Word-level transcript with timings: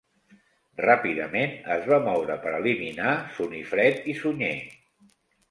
Ràpidament 0.85 1.53
es 1.75 1.85
va 1.91 1.99
moure 2.07 2.39
per 2.47 2.55
eliminar 2.61 3.13
Sunifred 3.37 4.11
i 4.15 4.19
Sunyer. 4.25 4.53